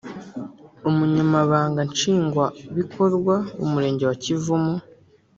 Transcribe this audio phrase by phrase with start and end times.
[0.89, 4.75] Umunyamabanga nshingwabikorwa w’Umurenge wa Kivumu